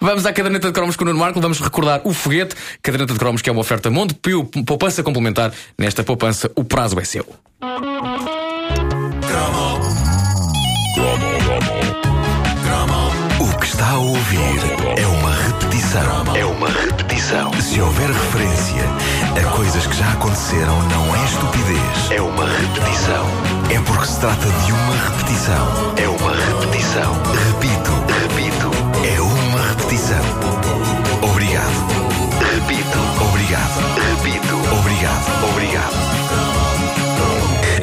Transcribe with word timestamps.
Vamos 0.00 0.24
à 0.26 0.32
caderneta 0.32 0.68
de 0.68 0.72
cromos 0.72 0.96
com 0.96 1.02
o 1.04 1.06
Nuno 1.06 1.18
Marco, 1.18 1.40
vamos 1.40 1.60
recordar 1.60 2.00
o 2.04 2.12
foguete. 2.12 2.54
Caderneta 2.80 3.12
de 3.12 3.18
cromos 3.18 3.42
que 3.42 3.50
é 3.50 3.52
uma 3.52 3.60
oferta 3.60 3.90
Montepio, 3.90 4.44
poupança 4.64 5.02
complementar. 5.02 5.52
Nesta 5.76 6.04
poupança, 6.04 6.50
o 6.54 6.64
prazo 6.64 6.98
é 7.00 7.04
seu. 7.04 7.26
O 13.40 13.58
que 13.58 13.66
está 13.66 13.90
a 13.90 13.98
ouvir 13.98 14.38
é 14.96 15.06
uma 15.06 15.32
repetição. 15.32 16.36
É 16.36 16.44
uma 16.44 16.68
repetição. 16.68 17.52
Se 17.60 17.80
houver 17.80 18.08
referência 18.08 18.82
a 19.36 19.50
coisas 19.56 19.86
que 19.86 19.96
já 19.96 20.12
aconteceram, 20.12 20.82
não 20.88 21.16
é 21.16 21.24
estupidez. 21.24 22.10
É 22.10 22.20
uma 22.20 22.44
repetição. 22.44 23.26
É 23.70 23.80
porque 23.80 24.06
se 24.06 24.20
trata 24.20 24.46
de 24.46 24.72
uma 24.72 24.96
repetição. 24.96 25.94
É 25.96 26.08
uma 26.08 26.34
repetição. 26.34 27.12
Repito, 27.52 27.87
repetição. 29.88 30.20
Obrigado. 31.22 31.72
Repito. 32.40 32.98
Obrigado. 33.24 33.80
Repito. 33.96 34.56
Obrigado. 34.78 35.50
Obrigado. 35.50 36.07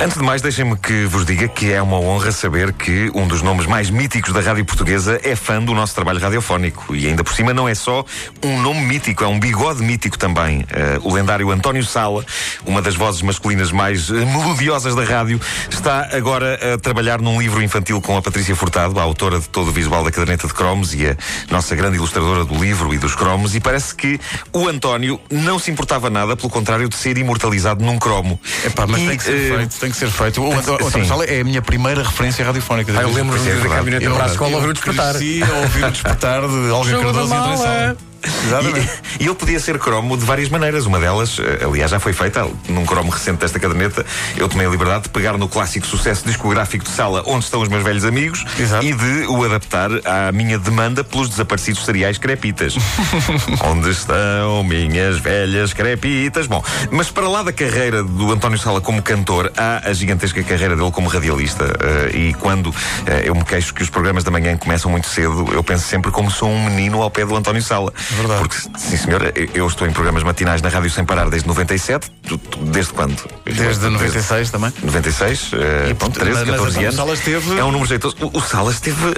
Antes 0.06 0.20
de 0.20 0.24
mais, 0.24 0.40
deixem-me 0.40 0.78
que 0.78 1.06
vos 1.06 1.26
diga 1.26 1.48
que 1.48 1.74
é 1.74 1.82
uma 1.82 2.00
honra 2.00 2.32
saber 2.32 2.72
que 2.74 3.10
um 3.16 3.28
dos 3.28 3.42
nomes 3.42 3.66
mais 3.66 3.90
míticos 3.90 4.32
da 4.32 4.40
rádio 4.40 4.64
portuguesa 4.64 5.20
é 5.24 5.36
fã 5.36 5.60
do 5.60 5.74
nosso 5.74 5.96
trabalho 5.96 6.20
radiofónico. 6.20 6.96
E 6.96 7.08
ainda 7.08 7.24
por 7.24 7.34
cima 7.34 7.56
não 7.56 7.68
é 7.68 7.74
só 7.74 8.06
um 8.44 8.62
nome 8.62 8.82
mítico, 8.82 9.24
é 9.24 9.28
um 9.28 9.40
bigode 9.40 9.82
mítico 9.82 10.16
também. 10.16 10.60
Uh, 10.60 11.10
o 11.10 11.12
lendário 11.12 11.50
António 11.50 11.84
Sala, 11.84 12.24
uma 12.68 12.84
das 12.84 12.94
vozes 12.94 13.24
masculinas 13.24 13.72
mais 13.72 14.12
uh, 14.12 14.14
melodiosas 14.14 14.94
da 14.94 15.04
rádio, 15.04 15.42
está 15.72 16.08
agora 16.16 16.76
a 16.76 16.78
trabalhar 16.78 17.20
num 17.20 17.42
livro 17.42 17.64
infantil 17.64 18.00
com 18.00 18.16
a 18.16 18.22
Patrícia 18.22 18.56
Furtado, 18.56 19.00
a 19.00 19.02
autora 19.02 19.40
de 19.40 19.50
todo 19.50 19.70
o 19.70 19.74
visual 19.74 20.04
da 20.04 20.12
caderneta 20.12 20.46
de 20.46 20.54
cromos 20.54 20.94
e 20.94 21.08
a 21.08 21.18
nossa 21.50 21.76
grande 21.76 21.98
ilustradora 21.98 22.46
do 22.46 22.54
livro 22.54 22.94
e 22.94 23.00
dos 23.00 23.16
cromos. 23.16 23.56
E 23.56 23.60
parece 23.60 23.96
que 23.96 24.20
o 24.54 24.68
António 24.68 25.20
não 25.32 25.58
se 25.58 25.72
importava 25.72 26.12
nada, 26.12 26.38
pelo 26.38 26.52
contrário, 26.52 26.88
de 26.88 26.96
ser 26.96 27.18
imortalizado 27.18 27.84
num 27.84 27.98
cromo. 27.98 28.40
Epá, 28.64 28.86
mas 28.86 29.02
E, 29.02 29.08
tem 29.08 29.18
que 29.18 29.24
ser 29.24 29.52
eh, 29.52 29.58
feito, 29.58 29.80
tem 29.80 29.90
que 29.90 29.95
ser 29.96 30.10
feito. 30.10 30.42
O, 30.44 30.52
António. 30.54 31.06
Sala 31.06 31.26
é 31.26 31.42
a 31.42 31.44
minha 31.44 31.62
primeira 31.62 32.04
referência 32.04 32.44
radiofónica. 32.46 32.94
Ah, 32.98 33.02
eu 33.02 33.12
lembro-me 33.12 33.48
é, 33.50 33.54
de 33.54 33.60
ir 33.60 33.64
da 33.64 33.76
caminhonete 33.76 34.06
Eu- 34.06 34.14
para 34.16 34.24
a 34.26 34.28
escola 34.28 34.56
ouvir 34.56 34.70
o 34.70 34.74
despertar. 34.74 35.14
cresci 35.16 35.44
a 35.44 35.54
ouvir 35.62 35.84
o 35.86 35.92
despertar 35.92 36.42
de 36.42 36.70
Olga 36.72 36.92
da 36.92 37.00
Cardoso 37.04 37.34
e 37.34 37.38
André. 37.38 37.58
Sala. 37.58 37.98
Exatamente. 38.46 38.90
E, 39.20 39.24
e 39.24 39.28
ele 39.28 39.36
podia 39.36 39.60
ser 39.60 39.80
cromo 39.80 40.18
de 40.18 40.26
várias 40.26 40.50
maneiras. 40.50 40.86
Uma 40.86 41.00
delas, 41.00 41.38
eh, 41.40 41.66
aliás, 41.66 41.92
já 41.92 42.00
foi 42.00 42.14
feita 42.14 42.48
num 42.68 42.86
cromo 42.86 43.12
recente 43.12 43.40
desta 43.40 43.60
caderneta. 43.60 44.06
Eu 44.38 44.48
tomei 44.50 44.66
a 44.68 44.70
liberdade 44.70 45.04
de 45.04 45.10
pegar 45.10 45.38
no 45.38 45.48
clássico 45.48 45.86
sucesso 45.86 46.26
discográfico 46.26 46.84
de 46.84 46.92
sala 46.92 47.24
Onde 47.26 47.46
Estão 47.46 47.62
os 47.62 47.70
Meus 47.70 47.84
Velhos 47.84 48.06
Amigos 48.06 48.44
Exato. 48.60 48.86
e 48.86 48.94
de 48.94 49.26
o 49.28 49.44
adaptar 49.44 49.90
à 50.06 50.32
minha 50.32 50.58
demanda 50.58 51.04
pelos 51.04 51.30
desaparecidos 51.30 51.84
cereais 51.86 52.18
crepitas. 52.18 52.76
Onde 53.64 53.90
estão 53.92 54.64
minhas 54.64 55.20
velhas 55.20 55.74
crepitas? 55.74 56.48
Bom, 56.48 56.64
mas 56.92 57.10
para 57.10 57.28
lá 57.28 57.44
da 57.44 57.54
carreira 57.54 58.04
do 58.04 58.32
António 58.32 58.58
Sala 58.58 58.82
como 58.82 59.02
cantor, 59.02 59.52
há 59.58 59.90
a 59.90 59.94
gigantesca 59.94 60.44
carreira 60.44 60.76
dele 60.76 60.92
como 60.92 61.08
radialista. 61.08 61.66
eh, 61.66 62.18
e 62.18 62.34
quando 62.34 62.74
eh, 63.06 63.24
eu 63.26 63.36
me 63.36 63.44
queixo 63.44 63.74
que 63.74 63.84
os 63.84 63.90
programas 63.90 64.24
da 64.24 64.32
manhã 64.32 64.58
começam 64.58 64.90
muito 64.90 65.08
cedo, 65.08 65.48
eu 65.52 65.64
penso 65.64 65.88
sempre 65.88 66.12
como 66.12 66.30
sou 66.32 66.50
um 66.50 66.66
menino 66.66 67.02
ao 67.02 67.10
pé 67.12 67.26
do 67.26 67.36
António 67.36 67.62
Sala. 67.62 67.94
Verdade. 68.16 68.40
Porque, 68.42 68.56
sim 68.80 68.98
senhor, 68.98 69.22
eu- 69.54 69.68
estou 69.68 69.88
em 69.88 69.92
programas 69.92 70.24
matinais 70.24 70.62
na 70.62 70.70
rádio 70.70 70.90
sem 70.90 71.04
parar 71.06 71.30
desde 71.30 71.48
97. 71.48 72.10
Tu- 72.28 72.38
tu- 72.38 72.60
Desde 72.66 72.94
quando? 72.94 73.16
Desde 73.46 73.90
96 73.90 74.50
também. 74.52 74.72
96, 74.84 75.52
eh, 75.54 75.94
pronto, 75.94 76.20
13, 76.20 76.32
mas- 76.40 76.48
mas 76.48 76.56
14 76.58 76.70
António 76.72 76.88
anos. 76.90 76.96
Salas 76.96 77.20
teve- 77.20 77.60
É 77.60 77.64
um 77.64 77.72
número 77.72 77.88
jeitoso. 77.90 78.16
O, 78.22 78.38
o 78.38 78.42
Salas 78.42 78.80
teve 78.80 79.14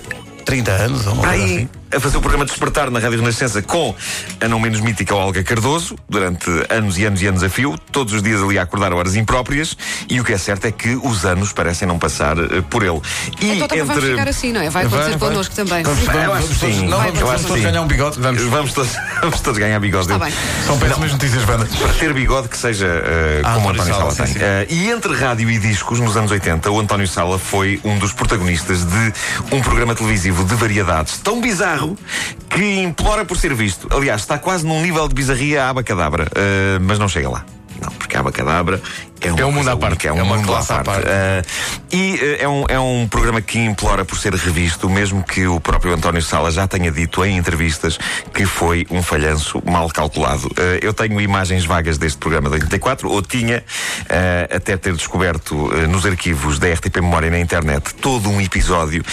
30 0.47 0.71
anos 0.71 1.05
ou 1.05 1.25
aí 1.25 1.43
assim. 1.43 1.69
a 1.93 1.99
fazer 1.99 2.17
o 2.17 2.21
programa 2.21 2.45
Despertar 2.45 2.89
na 2.89 2.99
Rádio 2.99 3.19
Renascença 3.19 3.61
com 3.61 3.93
a 4.39 4.47
não 4.47 4.59
menos 4.61 4.79
mítica 4.79 5.13
Olga 5.13 5.43
Cardoso, 5.43 5.95
durante 6.07 6.49
anos 6.69 6.97
e 6.97 7.03
anos 7.03 7.21
e 7.21 7.27
anos 7.27 7.43
a 7.43 7.49
fio, 7.49 7.77
todos 7.91 8.13
os 8.13 8.23
dias 8.23 8.41
ali 8.41 8.57
a 8.57 8.61
acordar 8.61 8.93
horas 8.93 9.15
impróprias, 9.17 9.77
e 10.09 10.19
o 10.21 10.23
que 10.23 10.31
é 10.31 10.37
certo 10.37 10.65
é 10.65 10.71
que 10.71 10.95
os 11.03 11.25
anos 11.25 11.51
parecem 11.51 11.85
não 11.85 11.99
passar 11.99 12.37
eh, 12.37 12.61
por 12.69 12.81
ele. 12.83 13.01
E 13.41 13.51
Então 13.55 13.67
também 13.67 13.83
vamos 13.83 14.03
ficar 14.05 14.27
assim, 14.29 14.53
não 14.53 14.61
é? 14.61 14.69
Vai 14.69 14.85
acontecer 14.85 15.09
Vai, 15.09 15.17
vai. 15.17 15.29
connosco 15.29 15.53
também. 15.55 15.83
Vamos, 15.83 15.99
vamos, 15.99 16.15
Eu 16.15 16.31
acho 16.33 16.41
vamos 16.41 16.47
que 16.53 16.59
todos, 16.59 16.75
sim. 16.77 16.87
não, 16.87 16.97
Vai 16.97 17.11
vamos, 17.11 17.41
todos 17.41 17.57
Sim. 17.57 17.61
ganhar 17.63 17.81
um 17.81 17.87
bigode. 17.87 18.19
Vamos, 18.21 18.41
vamos, 18.43 18.73
todos, 18.73 18.91
vamos 19.21 19.39
todos 19.41 19.59
ganhar 19.59 19.79
bigode. 19.81 20.11
Está 20.11 20.23
bem. 20.25 20.33
São 20.65 20.79
péssimas 20.79 21.11
notícias, 21.11 21.43
Banda. 21.43 21.67
Para 21.77 21.93
ter 21.93 22.13
bigode 22.13 22.47
que 22.47 22.57
seja 22.57 22.87
eh, 22.87 23.41
Ah, 23.43 23.53
como 23.55 23.67
o 23.67 23.71
António 23.71 23.93
Sala, 23.93 24.11
Sala, 24.11 24.27
sim, 24.27 24.33
tem. 24.33 24.41
sim. 24.41 24.47
Eh, 24.49 24.67
e 24.69 24.89
entre 24.89 25.13
rádio 25.13 25.49
e 25.49 25.59
discos, 25.59 25.99
nos 25.99 26.15
anos 26.15 26.31
80, 26.31 26.71
o 26.71 26.79
António 26.79 27.07
Sala 27.07 27.37
foi 27.37 27.81
um 27.83 27.97
dos 27.99 28.13
protagonistas 28.13 28.85
de 28.85 29.13
um 29.51 29.61
programa 29.61 29.93
televisivo 29.93 30.36
de 30.43 30.55
variedades 30.55 31.17
tão 31.17 31.41
bizarro 31.41 31.97
que 32.49 32.79
implora 32.81 33.25
por 33.25 33.37
ser 33.37 33.53
visto. 33.53 33.87
Aliás, 33.91 34.21
está 34.21 34.37
quase 34.37 34.65
num 34.65 34.81
nível 34.81 35.07
de 35.07 35.15
bizarria 35.15 35.65
à 35.65 35.69
abacadabra, 35.69 36.27
eh, 36.35 36.79
mas 36.81 36.99
não 36.99 37.07
chega 37.07 37.29
lá. 37.29 37.45
Não, 37.81 37.91
porque 37.91 38.17
a 38.17 38.21
abacadabra 38.21 38.81
é, 39.21 39.31
uma 39.31 39.41
É 39.41 39.45
um 39.45 39.51
mundo 39.51 39.69
à 39.69 39.77
parte. 39.77 40.07
É 40.07 40.13
um 40.13 40.17
É 40.19 40.23
uma 40.23 40.35
mundo 40.37 40.47
classe 40.47 40.71
à 40.71 40.83
parte. 40.83 41.03
parte. 41.03 41.07
Eh, 41.07 41.43
e 41.91 42.19
eh, 42.21 42.43
é, 42.43 42.47
um, 42.47 42.65
é 42.67 42.79
um 42.79 43.07
programa 43.07 43.41
que 43.41 43.59
implora 43.59 44.05
por 44.05 44.17
ser 44.17 44.33
revisto, 44.33 44.89
mesmo 44.89 45.23
que 45.23 45.47
o 45.47 45.59
próprio 45.59 45.93
António 45.93 46.21
Sala 46.21 46.51
já 46.51 46.67
tenha 46.67 46.91
dito 46.91 47.23
em 47.25 47.37
entrevistas 47.37 47.97
que 48.33 48.45
foi 48.45 48.85
um 48.89 49.01
falhanço 49.01 49.61
mal 49.65 49.89
calculado. 49.89 50.49
Eh, 50.57 50.79
eu 50.81 50.93
tenho 50.93 51.19
imagens 51.19 51.65
vagas 51.65 51.97
deste 51.97 52.17
programa 52.17 52.49
de 52.49 52.55
84, 52.55 53.09
ou 53.09 53.21
tinha, 53.21 53.63
eh, 54.09 54.49
até 54.53 54.77
ter 54.77 54.93
descoberto 54.93 55.55
nos 55.89 56.05
arquivos 56.05 56.59
da 56.59 56.67
RTP 56.67 57.01
Memória 57.01 57.29
na 57.29 57.39
internet 57.39 57.93
todo 57.95 58.29
um 58.29 58.39
episódio. 58.41 59.03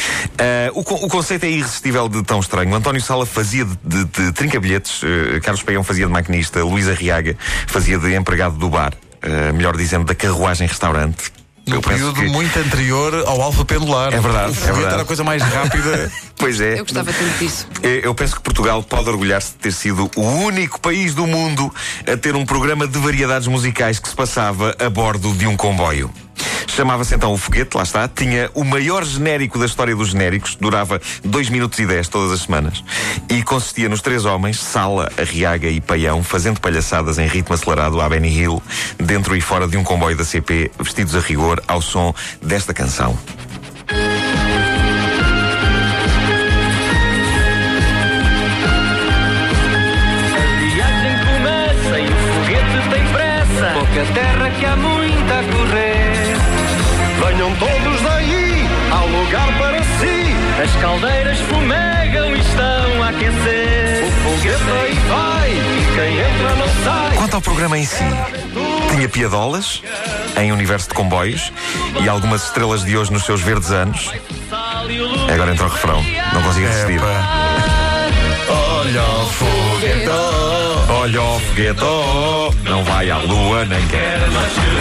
O, 0.75 0.81
o 0.81 1.09
conceito 1.09 1.45
é 1.45 1.51
irresistível 1.51 2.09
de 2.09 2.23
tão 2.23 2.41
estranho. 2.41 2.75
António 2.75 3.01
Sala 3.01 3.27
fazia 3.27 3.65
de, 3.65 3.77
de, 3.83 4.05
de 4.05 4.33
trinca-bilhetes, 4.33 5.01
Carlos 5.43 5.63
Paião 5.63 5.83
fazia 5.85 6.07
de 6.07 6.13
maquinista, 6.13 6.63
Luísa 6.63 6.95
Riaga 6.95 7.37
fazia 7.67 7.99
de 7.99 8.15
empregado 8.15 8.57
do 8.57 8.69
bar, 8.69 8.93
eh, 9.25 9.53
melhor 9.53 9.77
dizendo, 9.77 10.05
da 10.05 10.15
carruagem 10.15 10.67
restaurante. 10.69 11.33
Penso 11.67 11.81
período 11.81 12.21
que- 12.21 12.29
muito 12.29 12.59
anterior 12.59 13.25
ao 13.27 13.41
alfa 13.41 13.65
pendular. 13.65 14.13
É 14.13 14.21
verdade, 14.21 14.53
O 14.53 14.63
é 14.69 14.73
verdade. 14.73 14.93
era 14.95 15.03
a 15.03 15.05
coisa 15.07 15.25
mais 15.25 15.43
rápida. 15.43 16.13
Pois 16.37 16.61
é. 16.61 16.75
Eu 16.79 16.85
gostava 16.85 17.11
tanto 17.11 17.39
disso. 17.39 17.67
Eu 17.83 17.91
eu 18.01 18.15
penso 18.15 18.35
que 18.37 18.43
Portugal 18.43 18.83
pode 18.83 19.09
orgulhar-se 19.09 19.53
de 19.53 19.57
ter 19.59 19.73
sido 19.73 20.11
o 20.15 20.21
único 20.21 20.79
país 20.79 21.15
do 21.15 21.27
mundo 21.27 21.73
a 22.07 22.17
ter 22.19 22.37
um 22.37 22.45
programa 22.45 22.87
de 22.87 22.99
variedades 22.99 23.49
musicais 23.49 23.99
que 23.99 24.09
se 24.09 24.15
passava 24.15 24.77
a 24.79 24.91
bordo 24.91 25.33
de 25.33 25.47
um 25.47 25.57
comboio. 25.57 26.11
Chamava-se 26.75 27.15
então 27.15 27.33
o 27.33 27.39
Foguete, 27.39 27.77
lá 27.77 27.85
está. 27.85 28.09
Tinha 28.09 28.51
o 28.53 28.65
maior 28.65 29.05
genérico 29.05 29.61
da 29.61 29.67
história 29.67 29.95
dos 29.95 30.09
genéricos, 30.09 30.57
durava 30.57 31.01
2 31.23 31.49
minutos 31.49 31.79
e 31.79 31.87
10 31.87 32.09
todas 32.09 32.33
as 32.33 32.41
semanas. 32.41 32.83
E 33.31 33.45
consistia 33.45 33.89
nos 33.89 34.01
três 34.01 34.25
homens, 34.25 34.59
Sala, 34.59 35.09
Arriaga 35.17 35.69
e 35.69 35.81
Paião, 35.81 36.25
fazendo 36.25 36.59
palhaçadas 36.59 37.17
em 37.17 37.29
ritmo 37.29 37.55
acelerado 37.55 38.01
à 38.01 38.09
Benny 38.09 38.29
Hill, 38.29 38.61
dentro 38.99 39.37
e 39.37 39.41
fora 39.41 39.69
de 39.69 39.77
um 39.77 39.85
comboio 39.85 40.17
da 40.17 40.25
CP, 40.25 40.73
vestidos 40.81 41.15
a 41.15 41.21
rigor 41.21 41.63
ao 41.69 41.81
som 41.81 42.13
desta 42.43 42.75
canção. 42.75 43.17
A 43.87 43.95
viagem 50.59 51.19
começa 51.25 52.01
e 52.01 52.07
o 52.09 52.17
foguete 52.35 52.89
tem 52.91 53.07
pressa. 53.13 53.73
Pouca 53.75 54.13
terra 54.13 54.51
que 54.59 54.67
há 54.67 54.75
muita 54.77 55.39
a 55.39 55.64
lugar 59.35 59.59
para 59.59 59.83
si. 59.83 60.63
As 60.63 60.81
caldeiras 60.81 61.39
fumegam 61.41 62.37
e 62.37 62.41
estão 62.41 63.03
a 63.03 63.09
aquecer. 63.09 64.05
O 64.07 64.11
foguete 64.23 64.63
aí 64.71 64.95
vai 65.09 65.51
e 65.51 65.87
quem 65.97 66.19
entra 66.21 66.55
não 66.57 66.85
sai. 66.85 67.17
Quanto 67.17 67.35
ao 67.35 67.41
programa 67.41 67.77
em 67.79 67.85
si, 67.85 68.05
tinha 68.91 69.09
piadolas 69.09 69.83
em 70.41 70.53
universo 70.53 70.89
de 70.89 70.95
comboios 70.95 71.53
e 72.01 72.09
algumas 72.09 72.45
estrelas 72.45 72.85
de 72.85 72.97
hoje 72.97 73.13
nos 73.13 73.25
seus 73.25 73.41
verdes 73.41 73.71
anos. 73.73 74.13
Agora 75.33 75.53
entra 75.53 75.67
o 75.67 75.69
refrão, 75.69 76.03
não 76.33 76.43
consigo 76.43 76.67
resistir. 76.67 77.01
Olha 78.49 79.03
o 79.03 79.27
foguete. 79.27 79.64
Olha 81.05 81.21
o 81.21 81.39
foguete, 81.39 81.85
oh, 81.85 82.51
não 82.65 82.83
vai 82.83 83.11
à 83.11 83.19
lua 83.19 83.67
nem 83.67 83.87
quer. 83.89 84.21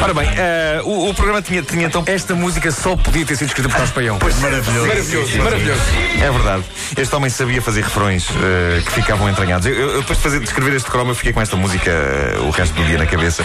Ora 0.01 0.13
bem, 0.13 0.29
eh, 0.37 0.79
o, 0.85 1.09
o 1.09 1.13
programa 1.13 1.41
tinha, 1.41 1.61
tinha 1.61 1.85
então. 1.85 2.01
Esta 2.07 2.33
música 2.33 2.71
só 2.71 2.95
podia 2.95 3.25
ter 3.25 3.35
sido 3.35 3.47
escrita 3.49 3.67
por 3.67 3.75
Carlos 3.75 3.91
Paião. 3.91 4.17
Pois, 4.19 4.33
Maravilhoso. 4.39 4.87
maravilhoso, 4.87 5.37
maravilhoso. 5.39 5.81
É 6.21 6.31
verdade. 6.31 6.63
Este 6.95 7.13
homem 7.13 7.29
sabia 7.29 7.61
fazer 7.61 7.83
refrões 7.83 8.29
eh, 8.41 8.81
que 8.85 8.91
ficavam 8.93 9.29
entranhados. 9.29 9.67
Eu, 9.67 9.73
eu, 9.73 9.99
depois 9.99 10.17
de, 10.17 10.23
fazer, 10.23 10.39
de 10.39 10.45
escrever 10.45 10.73
este 10.73 10.89
cromo, 10.89 11.11
eu 11.11 11.15
fiquei 11.15 11.33
com 11.33 11.41
esta 11.41 11.57
música 11.57 11.91
eh, 11.91 12.37
o 12.39 12.51
resto 12.51 12.73
do 12.73 12.85
dia 12.85 12.97
na 12.97 13.05
cabeça. 13.05 13.43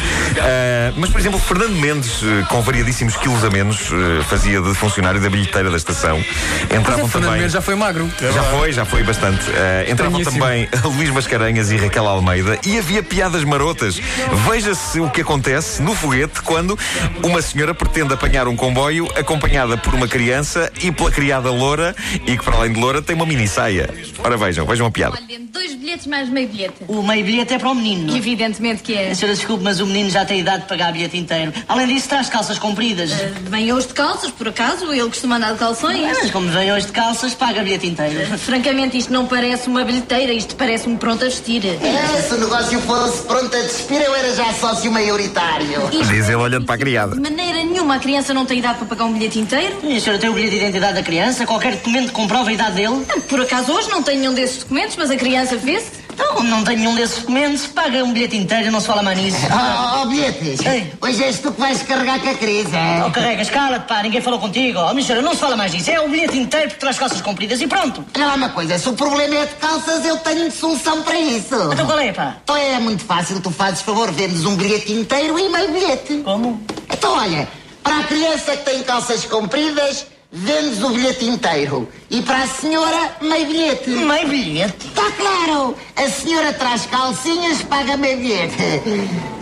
Mas, 0.96 1.10
por 1.10 1.20
exemplo, 1.20 1.40
Fernando 1.40 1.74
Mendes, 1.80 2.20
com 2.48 2.62
variadíssimos 2.62 3.16
quilos 3.16 3.44
a 3.44 3.50
menos, 3.50 3.90
fazia 4.28 4.60
de 4.60 4.72
funcionário 4.74 5.20
da 5.20 5.28
bilheteira 5.28 5.68
da 5.68 5.76
estação. 5.76 6.24
Entravam 6.64 7.06
o 7.06 7.08
Fernando 7.08 7.30
também. 7.30 7.40
Mendes 7.40 7.52
já 7.52 7.60
foi 7.60 7.74
magro. 7.74 8.08
Já 8.20 8.42
foi, 8.44 8.72
já 8.72 8.84
foi 8.84 9.02
bastante. 9.02 9.44
Entravam 9.88 10.22
também 10.22 10.68
Luís 10.96 11.10
Mascarenhas 11.10 11.72
e 11.72 11.76
Raquel 11.76 12.06
Almeida 12.06 12.56
e 12.68 12.78
havia 12.78 13.02
piadas 13.02 13.44
marotas. 13.44 13.98
Veja-se 14.46 15.00
o 15.00 15.08
que 15.08 15.22
acontece 15.22 15.80
no 15.80 15.94
foguete 15.94 16.42
quando 16.42 16.78
uma 17.22 17.40
senhora 17.40 17.72
pretende 17.72 18.12
apanhar 18.12 18.46
um 18.46 18.54
comboio 18.54 19.08
acompanhada 19.16 19.78
por 19.78 19.94
uma 19.94 20.06
criança 20.06 20.70
e 20.82 20.92
pela 20.92 21.10
criada 21.10 21.50
loura 21.50 21.96
e 22.26 22.36
que, 22.36 22.44
para 22.44 22.56
além 22.56 22.74
de 22.74 22.78
loura, 22.78 23.00
tem 23.00 23.16
uma 23.16 23.24
mini 23.24 23.48
saia. 23.48 23.88
Ora 24.22 24.36
vejam, 24.36 24.66
vejam 24.66 24.86
a 24.86 24.90
piada. 24.90 25.16
Olha, 25.16 25.40
dois 25.50 25.74
bilhetes 25.74 26.06
mais 26.06 26.28
meio 26.28 26.46
bilhete. 26.48 26.74
O 26.88 27.02
meio 27.02 27.24
bilhete 27.24 27.54
é 27.54 27.58
para 27.58 27.70
o 27.70 27.74
menino. 27.74 28.14
Evidentemente 28.14 28.82
que 28.82 28.92
é. 28.92 29.12
A 29.12 29.14
senhora 29.14 29.34
desculpe, 29.34 29.64
mas 29.64 29.80
o 29.80 29.86
menino 29.86 30.10
já 30.10 30.26
tem 30.26 30.40
idade 30.40 30.64
de 30.64 30.68
pagar 30.68 30.92
bilhete 30.92 31.16
inteiro. 31.16 31.54
Além 31.66 31.86
disso, 31.86 32.08
traz 32.08 32.28
calças 32.28 32.58
compridas. 32.58 33.12
Vem 33.48 33.72
hoje 33.72 33.86
de 33.86 33.94
calças, 33.94 34.30
por 34.30 34.48
acaso, 34.48 34.92
ele 34.92 35.08
costuma 35.08 35.36
andar 35.36 35.52
de 35.52 35.58
calções. 35.58 36.18
Mas 36.20 36.30
como 36.30 36.48
vem 36.50 36.70
hoje 36.70 36.86
de 36.86 36.92
calças, 36.92 37.34
paga 37.34 37.62
bilhete 37.62 37.86
inteiro. 37.86 38.38
Francamente, 38.38 38.98
isto 38.98 39.10
não 39.10 39.26
parece 39.26 39.68
uma 39.68 39.84
bilheteira, 39.84 40.34
isto 40.34 40.54
parece 40.54 40.86
um 40.86 40.98
pronto 40.98 41.24
a 41.24 41.28
vestir. 41.28 41.64
É, 41.64 42.22
se 42.22 42.34
o 42.34 42.38
negócio 42.58 42.80
fosse 42.80 43.22
pronto 43.22 43.54
a 43.56 43.60
despir, 43.60 44.00
eu 44.02 44.14
era 44.14 44.34
já 44.34 44.52
sócio 44.52 44.90
maioritário. 44.90 45.66
Isto- 45.92 46.06
Diz 46.12 46.26
ele 46.26 46.34
olhando 46.36 46.66
para 46.66 46.74
a 46.74 46.78
criada. 46.78 47.14
De 47.14 47.20
maneira 47.20 47.58
nenhuma, 47.64 47.94
a 47.96 47.98
criança 48.00 48.34
não 48.34 48.44
tem 48.44 48.58
idade 48.58 48.78
para 48.78 48.86
pagar 48.86 49.04
um 49.04 49.12
bilhete 49.12 49.38
inteiro. 49.38 49.76
E 49.84 49.96
a 49.96 50.00
senhora 50.00 50.20
tem 50.20 50.28
o 50.28 50.32
bilhete 50.32 50.50
de 50.56 50.60
identidade 50.62 50.94
da 50.94 51.02
criança? 51.02 51.46
Qualquer 51.46 51.76
documento 51.76 52.06
que 52.06 52.12
comprova 52.12 52.50
a 52.50 52.52
idade 52.52 52.74
dele? 52.76 53.04
Por 53.28 53.40
acaso 53.40 53.72
hoje 53.72 53.88
não 53.90 54.02
tem 54.02 54.18
nenhum 54.18 54.34
desses 54.34 54.58
documentos, 54.58 54.96
mas 54.96 55.08
a 55.10 55.16
criança 55.16 55.56
vê-se. 55.56 55.97
Então, 56.18 56.42
não 56.42 56.64
tem 56.64 56.76
nenhum 56.76 56.96
desses 56.96 57.18
documentos, 57.18 57.66
paga 57.68 58.02
um 58.02 58.12
bilhete 58.12 58.36
inteiro 58.36 58.66
e 58.66 58.70
não 58.70 58.80
se 58.80 58.88
fala 58.88 59.04
mais 59.04 59.16
nisso. 59.16 59.38
Oh, 59.52 60.02
oh 60.02 60.06
bilhetes, 60.06 60.66
Ei. 60.66 60.92
hoje 61.00 61.22
és 61.22 61.38
tu 61.38 61.52
que 61.52 61.60
vais 61.60 61.80
carregar 61.82 62.18
com 62.18 62.28
a 62.28 62.34
crise, 62.34 62.74
é? 62.74 63.04
Oh, 63.06 63.10
carregas, 63.12 63.48
cala-te, 63.48 63.86
pá, 63.86 64.02
ninguém 64.02 64.20
falou 64.20 64.40
contigo. 64.40 64.80
Oh, 64.80 65.00
senhora, 65.00 65.22
não 65.22 65.32
se 65.32 65.38
fala 65.38 65.56
mais 65.56 65.70
disso. 65.70 65.90
É 65.92 66.00
o 66.00 66.08
bilhete 66.08 66.36
inteiro 66.36 66.66
porque 66.68 66.80
traz 66.80 66.98
calças 66.98 67.20
compridas 67.20 67.60
e 67.60 67.68
pronto. 67.68 68.04
Lá 68.18 68.34
uma 68.34 68.48
coisa, 68.48 68.76
se 68.76 68.88
o 68.88 68.94
problema 68.94 69.36
é 69.36 69.46
de 69.46 69.54
calças, 69.54 70.04
eu 70.04 70.16
tenho 70.18 70.50
solução 70.50 71.02
para 71.02 71.18
isso. 71.20 71.54
Então 71.72 71.86
qual 71.86 72.00
é, 72.00 72.12
pá? 72.12 72.36
Então 72.42 72.56
é 72.56 72.80
muito 72.80 73.04
fácil, 73.04 73.40
tu 73.40 73.52
fazes 73.52 73.82
favor, 73.82 74.10
vendes 74.10 74.44
um 74.44 74.56
bilhete 74.56 74.92
inteiro 74.92 75.38
e 75.38 75.48
meio 75.48 75.70
bilhete. 75.70 76.16
Como? 76.24 76.60
Então 76.92 77.16
olha, 77.16 77.48
para 77.82 78.00
a 78.00 78.02
criança 78.02 78.56
que 78.56 78.64
tem 78.64 78.82
calças 78.82 79.24
compridas, 79.24 80.04
vendes 80.32 80.82
o 80.82 80.90
bilhete 80.90 81.24
inteiro. 81.24 81.88
E 82.10 82.22
para 82.22 82.42
a 82.42 82.46
senhora, 82.46 83.16
meio 83.20 83.46
bilhete. 83.46 83.90
Meio 83.90 84.28
bilhete? 84.28 84.86
Está 84.86 85.10
claro, 85.12 85.76
a 85.96 86.08
senhora 86.08 86.52
traz 86.52 86.86
calcinhas, 86.86 87.62
paga 87.62 87.96
meio 87.96 88.18
bilhete. 88.18 88.82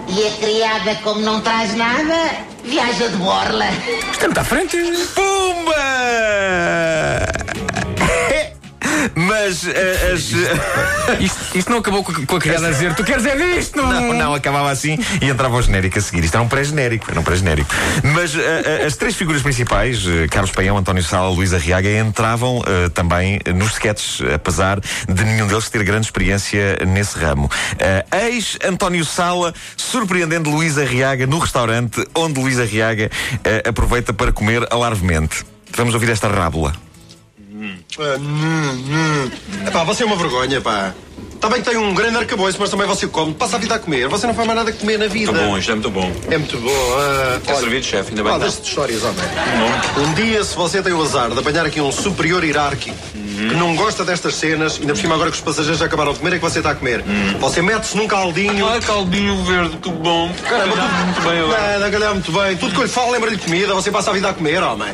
E 0.09 0.27
a 0.27 0.31
criada, 0.33 0.95
como 1.03 1.21
não 1.21 1.41
traz 1.41 1.75
nada, 1.75 2.31
viaja 2.65 3.09
de 3.09 3.17
borla. 3.17 3.67
Estamos 4.13 4.39
à 4.39 4.45
frente. 4.45 4.77
Pumba! 5.15 5.77
Mas 9.17 9.67
eh, 9.67 10.13
as. 10.13 10.31
Isto, 11.21 11.57
isto 11.57 11.71
não 11.71 11.79
acabou 11.79 12.03
com, 12.03 12.37
a 12.37 12.41
criada 12.41 12.67
a 12.67 12.71
dizer: 12.71 12.95
Tu 12.95 13.05
queres 13.05 13.25
é 13.25 13.37
disto? 13.37 13.77
Não, 13.77 14.13
não, 14.13 14.35
acabava 14.35 14.71
assim 14.71 14.99
e 15.23 15.29
entrava 15.29 15.57
o 15.57 15.63
genérico 15.63 15.99
a 15.99 16.03
seguir. 16.03 16.25
Isto 16.25 16.35
era 16.35 16.43
um 16.43 16.49
pré-genérico, 16.49 17.11
era 17.11 17.21
um 17.21 17.23
pré-genérico. 17.23 17.73
Mas 18.03 18.35
eh, 18.35 18.63
eh, 18.83 18.85
as 18.85 18.97
três 18.97 19.15
figuras 19.15 19.41
principais, 19.41 20.05
eh, 20.07 20.27
Carlos 20.29 20.51
Paião, 20.51 20.77
António 20.77 21.03
Sala, 21.03 21.31
Luísa 21.31 21.59
Riaga, 21.59 21.89
entravam 21.99 22.63
eh, 22.67 22.89
também 22.91 23.41
nos 23.55 23.73
sketches, 23.73 24.21
apesar 24.35 24.81
de 24.81 25.25
nenhum 25.25 25.47
deles 25.47 25.71
ter 25.71 25.83
grande 25.85 26.07
experiência 26.07 26.79
nesse 26.87 27.19
ramo. 27.19 27.51
Eh, 27.79 28.05
eis 28.27 28.59
António 28.65 29.05
Sala 29.05 29.55
surpreendendo 29.77 30.51
Luísa 30.51 30.85
Riaga 30.85 31.27
no 31.27 31.39
restaurante 31.39 32.05
onde 32.15 32.41
Luísa 32.41 32.65
Riaga 32.65 33.11
eh, 33.45 33.63
aproveita 33.67 34.13
para 34.13 34.33
comer 34.33 34.67
alarvemente. 34.71 35.45
Vamos 35.77 35.95
ouvir 35.95 36.11
esta 36.11 36.29
rábula. 36.29 36.75
Ah, 37.99 38.17
hum, 38.19 38.85
hum. 38.91 39.31
Epá, 39.67 39.85
você 39.85 40.03
é 40.03 40.07
uma 40.07 40.17
vergonha, 40.17 40.61
pá. 40.61 40.93
Está 41.35 41.49
bem 41.51 41.63
que 41.63 41.69
tem 41.69 41.79
um 41.79 41.95
grande 41.95 42.17
arcabouço, 42.17 42.57
mas 42.59 42.71
também 42.71 42.87
você 42.87 43.07
come. 43.07 43.33
Passa 43.35 43.57
a 43.57 43.59
vida 43.59 43.75
a 43.75 43.79
comer. 43.79 44.09
Você 44.09 44.27
não 44.27 44.35
faz 44.35 44.47
mais 44.47 44.59
nada 44.59 44.73
que 44.73 44.79
comer 44.79 44.99
na 44.99 45.07
vida. 45.07 45.33
Muito 45.33 45.45
bom, 45.47 45.59
isto 45.59 45.71
é 45.71 45.75
muito 45.75 45.91
bom. 45.91 46.13
É 46.31 46.39
muito 46.39 46.57
bom. 46.59 46.71
ah, 46.99 47.41
Quer 47.45 47.53
olha, 47.53 47.61
servido, 47.61 47.85
chefe? 47.87 48.11
Ainda 48.11 48.23
bem 48.23 48.33
Ah, 48.33 48.39
não. 48.39 48.41
deixa 48.47 48.61
de 48.61 48.69
histórias, 48.69 49.03
homem. 49.05 49.25
Um 49.99 50.15
dia, 50.15 50.43
se 50.45 50.55
você 50.57 50.83
tem 50.83 50.93
o 50.93 51.03
azar 51.03 51.31
de 51.31 51.39
apanhar 51.39 51.65
aqui 51.67 51.81
um 51.81 51.93
superior 51.93 52.43
hierárquico 52.43 52.97
que 53.37 53.55
não 53.55 53.77
gosta 53.77 54.03
destas 54.03 54.35
cenas, 54.35 54.79
ainda 54.81 54.95
por 54.95 54.99
cima 54.99 55.15
agora 55.15 55.31
que 55.31 55.37
os 55.37 55.43
passageiros 55.43 55.79
já 55.79 55.85
acabaram 55.85 56.15
de 56.15 56.19
comer, 56.21 56.33
é 56.33 56.39
que 56.39 56.43
você 56.43 56.59
está 56.59 56.71
a 56.71 56.75
comer. 56.75 57.05
Você 57.39 57.61
mete-se 57.61 57.95
num 57.95 58.07
caldinho. 58.09 58.67
Ah, 58.67 58.81
caldinho 58.81 59.45
verde, 59.45 59.77
que 59.77 59.91
bom. 59.91 60.33
Caramba, 60.49 60.75
tudo 60.75 61.05
muito 61.05 61.21
bem 61.21 61.39
agora. 61.41 61.73
Nada, 61.79 61.91
calhar 61.91 62.13
muito 62.15 62.33
bem. 62.33 62.57
Tudo 62.57 62.73
que 62.73 62.79
eu 62.79 62.85
lhe 62.85 62.89
falo 62.89 63.13
lembra-lhe 63.13 63.37
de 63.37 63.43
comida, 63.43 63.75
você 63.75 63.91
passa 63.91 64.11
a 64.11 64.15
vida 64.15 64.31
a 64.31 64.33
comer, 64.33 64.63
homem. 64.63 64.89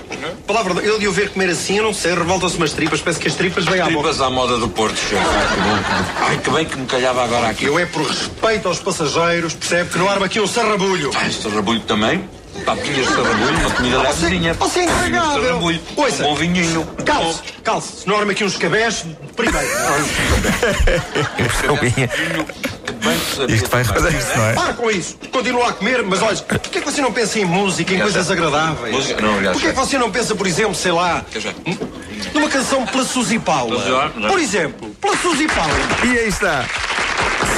Palavra, 0.44 0.74
de- 0.74 0.86
eu 0.88 0.98
de 0.98 1.06
o 1.06 1.12
ver 1.12 1.30
comer 1.30 1.50
assim, 1.50 1.78
eu 1.78 1.84
não 1.84 1.94
sei, 1.94 2.14
revoltam-se 2.14 2.56
umas 2.56 2.72
tripas, 2.72 2.91
parece 3.00 3.20
que 3.20 3.28
as 3.28 3.34
tripas 3.34 3.64
vêm 3.64 3.80
à 3.80 3.84
boca. 3.84 4.08
Tripas 4.08 4.20
à 4.20 4.30
moda 4.30 4.58
do 4.58 4.68
Porto, 4.68 4.96
chefe. 4.96 5.16
Ai, 5.16 5.46
que 5.48 5.60
bom. 5.60 5.76
que 5.76 6.20
bom. 6.20 6.24
Ai, 6.26 6.38
que 6.38 6.50
bem 6.50 6.64
que 6.66 6.76
me 6.78 6.86
calhava 6.86 7.24
agora 7.24 7.48
aqui. 7.48 7.64
Eu 7.64 7.78
é 7.78 7.86
por 7.86 8.02
respeito 8.06 8.68
aos 8.68 8.78
passageiros, 8.78 9.54
percebe 9.54 9.90
que 9.90 9.98
não 9.98 10.08
arma 10.08 10.26
aqui 10.26 10.40
um 10.40 10.46
sarrabulho. 10.46 11.10
Ah, 11.14 11.26
este 11.26 11.48
rabulho 11.48 11.80
também. 11.80 12.28
Papinhas 12.66 13.08
de 13.08 13.14
sarrabulho, 13.14 13.58
uma 13.58 13.70
comida 13.70 13.98
levezinha. 14.02 14.54
você 14.54 14.80
é 14.80 14.84
intragável. 14.84 15.42
sarrabulho. 15.42 15.80
Ouça. 15.96 16.22
Um 16.22 16.26
bom 16.26 16.34
vinhinho. 16.34 16.86
Calce, 17.04 17.40
calce, 17.64 18.00
se 18.02 18.08
não 18.08 18.16
arma 18.18 18.32
aqui 18.32 18.44
uns 18.44 18.56
cabés, 18.56 19.04
primeiro. 19.34 19.66
Isto 23.48 23.68
vai 23.68 23.84
também. 23.84 24.02
repetir-se, 24.12 24.36
não 24.36 24.44
é? 24.44 24.52
Para 24.52 24.74
com 24.74 24.90
isso, 24.90 25.16
continua 25.32 25.68
a 25.70 25.72
comer, 25.72 26.02
mas 26.02 26.22
olha, 26.22 26.36
porquê 26.36 26.78
é 26.78 26.80
que 26.82 26.90
você 26.90 27.00
não 27.00 27.12
pensa 27.12 27.38
em 27.40 27.44
música, 27.44 27.94
em 27.94 28.00
coisas 28.00 28.30
agradáveis? 28.30 28.94
Música? 28.94 29.20
Não, 29.20 29.42
já 29.42 29.52
Porquê 29.52 29.66
é 29.68 29.70
que 29.70 29.76
você 29.76 29.98
não 29.98 30.10
pensa, 30.10 30.34
por 30.34 30.46
exemplo, 30.46 30.74
sei 30.74 30.92
lá. 30.92 31.24
Numa 32.34 32.48
canção 32.48 32.86
pela 32.86 33.04
Suzy 33.04 33.38
Paula? 33.38 34.10
Por 34.28 34.38
exemplo, 34.38 34.90
pela 35.00 35.16
Suzy 35.16 35.46
Paula. 35.48 35.74
E 36.04 36.18
aí 36.18 36.28
está. 36.28 36.64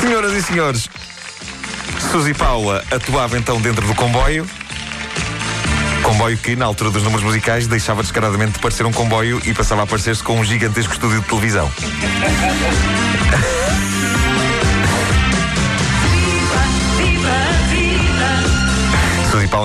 Senhoras 0.01 0.33
e 0.33 0.43
senhores, 0.43 0.89
Suzy 2.11 2.35
Paula 2.35 2.85
atuava 2.91 3.39
então 3.39 3.61
dentro 3.61 3.87
do 3.87 3.95
comboio. 3.95 4.47
Comboio 6.03 6.37
que, 6.37 6.55
na 6.55 6.67
altura 6.67 6.91
dos 6.91 7.03
números 7.03 7.25
musicais, 7.25 7.67
deixava 7.67 8.03
descaradamente 8.03 8.53
de 8.53 8.59
parecer 8.59 8.85
um 8.85 8.93
comboio 8.93 9.41
e 9.45 9.55
passava 9.55 9.83
a 9.83 9.87
parecer-se 9.87 10.23
com 10.23 10.39
um 10.39 10.45
gigantesco 10.45 10.93
estúdio 10.93 11.21
de 11.21 11.27
televisão. 11.27 11.71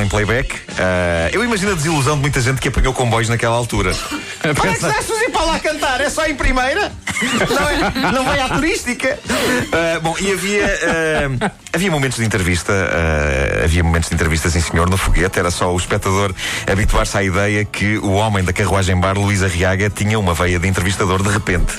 playback. 0.09 0.55
Ah, 0.77 1.29
eu 1.31 1.43
imagino 1.43 1.71
a 1.71 1.75
desilusão 1.75 2.15
de 2.15 2.21
muita 2.21 2.41
gente 2.41 2.59
que 2.59 2.67
apanhou 2.67 2.93
comboios 2.93 3.29
naquela 3.29 3.55
altura. 3.55 3.91
Olha 4.43 4.53
que 4.53 4.67
está 4.67 4.89
a 4.89 5.01
Suzy 5.01 5.29
Paula 5.31 5.55
a 5.55 5.59
cantar, 5.59 6.01
é 6.01 6.09
só 6.09 6.25
em 6.25 6.35
primeira? 6.35 6.91
Não, 7.49 7.69
é, 7.69 8.11
não 8.11 8.25
vai 8.25 8.39
à 8.39 8.49
turística? 8.49 9.19
Ah, 9.71 9.99
bom, 9.99 10.15
e 10.19 10.31
havia, 10.31 10.65
ah, 10.65 11.51
havia 11.73 11.91
momentos 11.91 12.17
de 12.17 12.25
entrevista, 12.25 12.71
ah, 12.73 13.63
havia 13.63 13.83
momentos 13.83 14.09
de 14.09 14.15
entrevista, 14.15 14.49
sim 14.49 14.59
senhor, 14.61 14.89
no 14.89 14.97
foguete. 14.97 15.39
Era 15.39 15.51
só 15.51 15.73
o 15.73 15.77
espectador 15.77 16.33
habituar-se 16.71 17.17
à 17.17 17.23
ideia 17.23 17.63
que 17.65 17.97
o 17.99 18.11
homem 18.13 18.43
da 18.43 18.51
carruagem 18.53 18.99
bar, 18.99 19.17
Luís 19.17 19.43
Arriaga, 19.43 19.89
tinha 19.89 20.17
uma 20.19 20.33
veia 20.33 20.59
de 20.59 20.67
entrevistador 20.67 21.21
de 21.21 21.29
repente. 21.29 21.73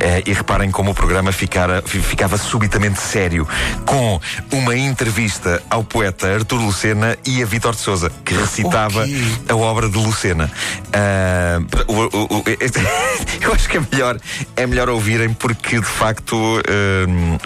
Ah, 0.00 0.22
e 0.26 0.32
reparem 0.32 0.70
como 0.70 0.90
o 0.90 0.94
programa 0.94 1.32
ficara- 1.32 1.82
fi- 1.84 2.00
ficava 2.00 2.36
subitamente 2.38 3.00
sério, 3.00 3.46
com 3.86 4.20
uma 4.52 4.76
entrevista 4.76 5.62
ao 5.70 5.82
poeta 5.84 6.32
Artur 6.32 6.60
Lucena 6.60 7.16
e 7.26 7.42
a 7.42 7.46
Vítor 7.46 7.74
de 7.74 7.80
Souza, 7.80 8.10
que 8.24 8.34
recitava 8.34 9.04
a 9.48 9.54
obra 9.56 9.88
de 9.88 9.96
Lucena. 9.98 10.50
Ah, 10.92 11.58
o- 11.88 12.16
o- 12.16 12.38
o- 12.38 12.44
eu 13.40 13.52
acho 13.52 13.68
que 13.68 13.76
é 13.78 13.82
melhor, 13.90 14.18
é 14.56 14.66
melhor 14.66 14.88
ouvirem 14.88 15.32
porque 15.32 15.78
de 15.80 15.86
facto 15.86 16.60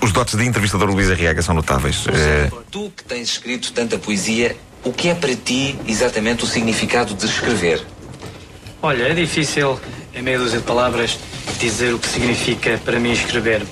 os 0.02 0.12
dotes 0.12 0.34
de 0.36 0.44
entrevistador 0.44 0.88
Luís 0.90 1.10
Arriaga 1.10 1.42
são 1.42 1.54
notáveis. 1.54 1.77
Ah, 1.86 2.62
Tu 2.70 2.92
que 2.96 3.04
tens 3.04 3.28
escrito 3.30 3.72
tanta 3.72 3.98
poesia, 3.98 4.56
o 4.84 4.92
que 4.92 5.08
é 5.08 5.14
para 5.14 5.34
ti 5.34 5.76
exatamente 5.86 6.44
o 6.44 6.46
significado 6.46 7.14
de 7.14 7.26
escrever? 7.26 7.82
Olha, 8.82 9.04
é 9.04 9.14
difícil, 9.14 9.78
em 10.14 10.22
meia 10.22 10.38
dúzia 10.38 10.58
de 10.58 10.64
palavras, 10.64 11.18
dizer 11.58 11.94
o 11.94 11.98
que 11.98 12.08
significa 12.08 12.78
para 12.84 12.98
mim 13.00 13.12
escrever. 13.12 13.62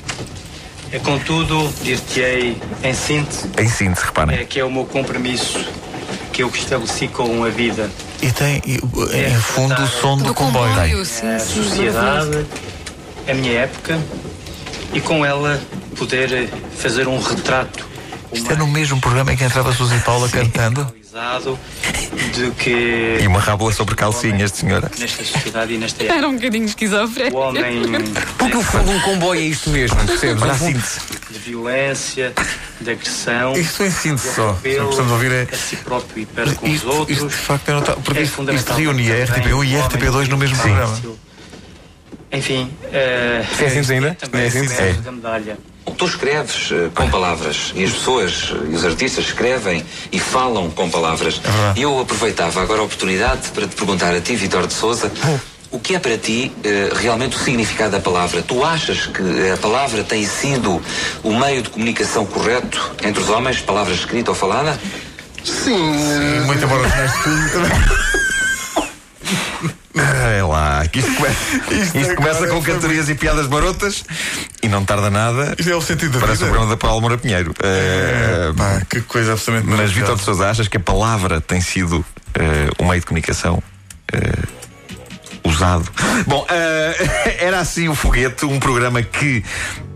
É 0.93 0.99
contudo, 0.99 1.69
dir-te-ei 1.83 2.57
em 2.83 2.95
síntese, 2.95 3.49
em 3.59 3.69
síntese, 3.69 4.07
reparem. 4.07 4.39
é 4.39 4.45
que 4.45 4.59
é 4.61 4.65
o 4.65 4.71
meu 4.71 4.85
compromisso 4.85 5.65
que 6.33 6.43
eu 6.43 6.49
estabeleci 6.49 7.09
com 7.09 7.45
a 7.45 7.49
vida. 7.49 7.91
E 8.23 8.31
tem, 8.31 8.63
e, 8.67 8.75
em 8.77 9.41
fundo, 9.41 9.81
o 9.83 9.87
som 9.87 10.17
do, 10.17 10.25
Do 10.25 10.35
comboio. 10.35 10.69
comboio, 10.75 11.05
sim, 11.05 11.27
a 11.27 11.39
sim. 11.39 11.63
sociedade, 11.63 12.47
a 13.29 13.35
minha 13.35 13.53
época 13.61 13.99
e 14.93 15.01
com 15.01 15.25
ela 15.25 15.61
poder 15.97 16.33
eh, 16.33 16.49
fazer 16.77 17.09
um 17.09 17.19
retrato 17.19 17.87
Isto 18.33 18.52
é 18.52 18.56
no 18.56 18.66
mesmo 18.66 19.00
programa 19.00 19.33
em 19.33 19.37
que 19.37 19.45
entrava 19.45 19.71
a 19.71 19.75
Suzy 19.75 19.99
Paula 20.00 20.28
cantando. 20.28 20.92
de 22.35 22.50
que 22.52 23.18
E 23.23 23.26
uma 23.26 23.40
rábula 23.40 23.73
sobre 23.73 23.95
calcinhas 23.95 24.52
de 24.52 24.59
senhora. 24.59 24.90
nesta 24.99 25.25
sociedade 25.25 25.73
e 25.75 25.78
nesta 25.78 26.02
época 26.04 26.18
Era 26.18 26.28
um 26.28 26.35
bocadinho 26.35 26.66
esquizofrénico. 26.66 27.37
o 27.37 27.40
homem 27.40 27.83
Porque 28.37 28.56
o 28.56 28.62
fogo 28.62 28.85
de 28.85 28.90
um 28.90 29.00
comboio 29.00 29.40
é 29.40 29.45
isto 29.45 29.71
mesmo, 29.71 29.97
percebes? 30.04 30.42
A 30.42 30.54
fundo- 30.54 30.73
síntese. 30.73 31.00
de 31.30 31.38
violência, 31.38 32.33
de 32.80 32.90
agressão, 32.90 33.52
Isto 33.56 33.85
em 33.85 33.90
síntese 33.90 34.35
só. 34.35 34.52
Precisamos 34.61 34.99
ouvir 35.12 35.33
é. 35.33 35.49
a 35.50 35.56
si 35.56 35.76
próprio 35.76 36.23
e 36.23 36.26
para 36.26 36.52
com 36.54 36.66
os 36.66 36.73
Isto, 36.75 36.88
outros. 36.90 37.16
isto 37.16 37.28
de 37.28 37.35
facto 37.35 37.68
é 37.68 37.73
notável. 37.75 38.02
Porque 38.02 38.21
É 38.21 38.23
isto, 38.23 38.52
isto 38.52 38.73
reunia 38.75 39.25
a 39.25 39.26
também 39.26 39.42
RTP1 39.42 39.49
e 39.49 39.52
a 39.52 39.54
o 39.54 39.62
homem 39.62 39.80
RTP2 39.88 40.28
no 40.28 40.37
mesmo 40.37 40.56
programa. 40.59 41.00
enfim. 42.33 42.71
eh, 42.92 43.45
É 43.61 43.66
assim 43.66 43.92
ainda? 43.95 44.16
É 44.21 44.92
da 44.95 45.12
medalha. 45.12 45.59
Tu 45.97 46.05
escreves 46.05 46.71
eh, 46.73 46.90
com 46.95 47.09
palavras 47.09 47.73
e 47.75 47.83
as 47.83 47.93
pessoas 47.93 48.52
eh, 48.52 48.71
e 48.71 48.75
os 48.75 48.85
artistas 48.85 49.25
escrevem 49.25 49.85
e 50.12 50.19
falam 50.19 50.71
com 50.71 50.90
palavras. 50.90 51.40
E 51.75 51.83
eu 51.83 51.99
aproveitava 51.99 52.61
agora 52.61 52.81
a 52.81 52.85
oportunidade 52.85 53.49
para 53.55 53.66
te 53.66 53.75
perguntar 53.75 54.14
a 54.14 54.21
ti, 54.21 54.37
Vitor 54.37 54.66
de 54.66 54.75
Souza, 54.75 55.11
o 55.71 55.78
que 55.78 55.95
é 55.95 55.99
para 55.99 56.19
ti 56.19 56.52
eh, 56.62 56.90
realmente 56.95 57.37
o 57.37 57.38
significado 57.38 57.93
da 57.93 58.00
palavra? 58.00 58.43
Tu 58.43 58.62
achas 58.62 59.07
que 59.07 59.50
a 59.50 59.57
palavra 59.57 60.05
tem 60.05 60.26
sido 60.26 60.83
o 61.23 61.35
meio 61.35 61.62
de 61.62 61.71
comunicação 61.71 62.26
correto 62.26 62.95
entre 63.02 63.23
os 63.23 63.31
homens, 63.31 63.61
palavra 63.61 63.95
escrita 63.95 64.31
ou 64.31 64.37
falada? 64.37 64.78
Sim. 65.45 65.95
Muito 66.45 66.62
embora 66.62 66.88
É 69.97 70.43
lá, 70.43 70.87
que 70.87 70.99
isto, 70.99 71.15
come- 71.15 71.29
isto 72.00 72.15
começa 72.17 72.47
com 72.49 72.62
cantorias 72.62 73.09
e 73.09 73.15
piadas 73.15 73.47
barotas 73.47 74.05
e 74.62 74.69
não 74.69 74.85
tarda 74.85 75.11
nada. 75.11 75.55
Isto 75.59 75.71
é 75.71 75.76
o 75.76 75.81
sentido 75.81 76.12
da 76.12 76.21
Parece 76.21 76.43
o 76.45 76.47
programa 76.47 76.71
da 76.71 76.76
Paula 76.76 77.00
Moura 77.00 77.19
Pinheiro. 77.19 77.55
Eh, 77.62 78.53
Pá, 78.57 78.83
que 78.88 79.00
coisa 79.03 79.33
absolutamente 79.33 79.76
mas. 79.76 79.93
Vitor 79.93 80.17
de 80.17 80.23
Sousa, 80.23 80.50
achas 80.50 80.69
que 80.69 80.76
a 80.76 80.81
palavra 80.81 81.41
tem 81.41 81.61
sido 81.61 82.05
um 82.81 82.87
meio 82.88 83.00
de 83.00 83.07
comunicação 83.07 83.62
eh, 84.12 84.19
usado? 85.47 85.88
Bom, 86.26 86.47
eh, 86.49 87.37
era 87.45 87.61
assim 87.61 87.88
o 87.88 87.95
Foguete, 87.95 88.45
um 88.45 88.59
programa 88.59 89.03
que. 89.03 89.45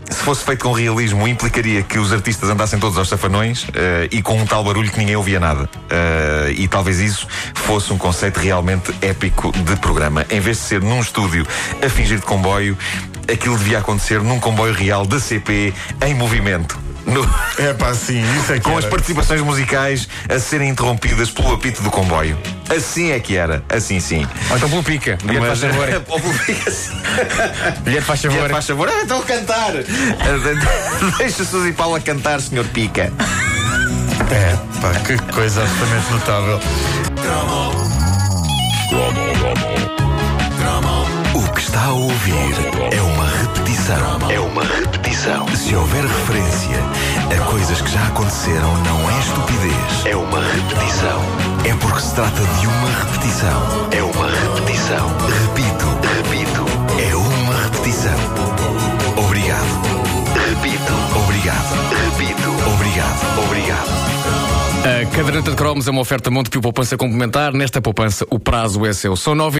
Se 0.09 0.23
fosse 0.23 0.43
feito 0.43 0.65
com 0.65 0.73
realismo, 0.73 1.25
implicaria 1.25 1.81
que 1.83 1.97
os 1.97 2.11
artistas 2.11 2.49
andassem 2.49 2.77
todos 2.77 2.97
aos 2.97 3.07
safanões 3.07 3.65
eh, 3.73 4.09
e 4.11 4.21
com 4.21 4.35
um 4.35 4.45
tal 4.45 4.61
barulho 4.61 4.91
que 4.91 4.99
ninguém 4.99 5.15
ouvia 5.15 5.39
nada. 5.39 5.69
Eh, 5.89 6.55
e 6.57 6.67
talvez 6.67 6.99
isso 6.99 7.25
fosse 7.55 7.93
um 7.93 7.97
conceito 7.97 8.37
realmente 8.37 8.93
épico 9.01 9.53
de 9.53 9.73
programa. 9.77 10.25
Em 10.29 10.41
vez 10.41 10.57
de 10.57 10.63
ser 10.63 10.81
num 10.81 10.99
estúdio 10.99 11.47
a 11.81 11.87
fingir 11.87 12.19
de 12.19 12.25
comboio, 12.25 12.77
aquilo 13.31 13.57
devia 13.57 13.79
acontecer 13.79 14.21
num 14.21 14.37
comboio 14.37 14.73
real 14.73 15.05
da 15.05 15.17
CP 15.17 15.73
em 16.05 16.13
movimento. 16.13 16.77
No- 17.05 17.27
É 17.57 17.73
pá, 17.73 17.93
sim, 17.93 18.21
isso 18.37 18.53
é 18.53 18.55
que 18.59 18.61
com 18.61 18.77
as 18.77 18.83
era. 18.85 18.91
participações 18.91 19.41
musicais 19.41 20.07
a 20.29 20.39
serem 20.39 20.69
interrompidas 20.69 21.29
pelo 21.31 21.53
apito 21.53 21.81
do 21.81 21.89
comboio. 21.89 22.37
Assim 22.69 23.11
é 23.11 23.19
que 23.19 23.35
era, 23.35 23.63
assim 23.69 23.99
sim. 23.99 24.25
Ou 24.49 24.57
então 24.57 24.69
pelo 24.69 24.83
pica. 24.83 25.17
Mulher 25.23 25.41
faz 25.41 25.59
favor. 25.59 25.87
Ou 26.09 26.19
pelo 26.19 26.33
pica, 26.39 26.71
sim. 26.71 26.91
Mulher 27.85 28.01
faz 28.01 28.21
favor. 28.21 28.35
Mulher 28.37 28.51
faz 28.51 28.67
favor. 28.67 28.89
Ah, 28.89 29.01
então 29.03 29.21
cantar. 29.23 29.71
Deixa 31.17 31.43
Suzy 31.43 31.73
Paula 31.73 31.99
cantar, 31.99 32.39
senhor 32.39 32.65
Pica. 32.65 33.11
É, 34.31 34.55
pá, 34.79 34.93
que 35.05 35.17
coisa 35.33 35.61
absolutamente 35.63 36.11
notável. 36.13 36.59
Está 41.81 41.85
a 41.85 41.93
ouvir 41.93 42.33
é 42.91 43.01
uma 43.01 43.25
repetição. 43.25 44.29
É 44.29 44.39
uma 44.39 44.63
repetição. 44.63 45.47
Se 45.55 45.75
houver 45.75 46.03
referência 46.03 46.77
a 47.35 47.45
coisas 47.49 47.81
que 47.81 47.91
já 47.91 48.07
aconteceram, 48.07 48.77
não 48.83 49.09
é 49.09 49.19
estupidez. 49.19 50.05
É 50.05 50.15
uma 50.15 50.39
repetição. 50.39 51.21
É 51.65 51.73
porque 51.75 52.01
se 52.01 52.13
trata 52.13 52.41
de 52.59 52.67
uma 52.67 52.89
repetição. 52.99 53.87
É 53.91 54.03
uma 54.03 54.27
repetição. 54.27 55.07
Repito, 55.41 55.85
repito. 56.17 56.65
É 57.01 57.15
uma 57.15 57.63
repetição. 57.63 58.19
Obrigado. 59.17 59.81
Repito. 60.49 60.93
Obrigado. 61.23 61.71
Repito. 62.05 62.49
Obrigado. 62.73 63.45
Obrigado. 63.45 64.11
A 64.83 65.05
caderneta 65.15 65.51
de 65.51 65.55
cromos 65.55 65.87
é 65.87 65.91
uma 65.91 66.01
oferta 66.01 66.31
Montepio 66.31 66.59
Poupança 66.59 66.97
complementar. 66.97 67.53
Nesta 67.53 67.79
poupança, 67.79 68.25
o 68.31 68.39
prazo 68.39 68.83
é 68.83 68.91
seu. 68.93 69.15
São 69.15 69.35
nove 69.35 69.49